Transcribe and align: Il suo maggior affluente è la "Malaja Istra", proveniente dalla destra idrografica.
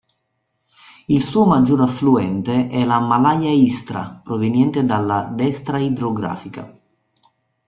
Il 1.05 1.21
suo 1.21 1.45
maggior 1.45 1.79
affluente 1.81 2.69
è 2.69 2.83
la 2.85 2.99
"Malaja 2.99 3.49
Istra", 3.49 4.19
proveniente 4.23 4.83
dalla 4.83 5.29
destra 5.31 5.77
idrografica. 5.77 6.75